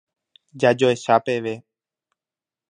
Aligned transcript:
Jajoecha 0.59 1.19
peve. 1.25 1.55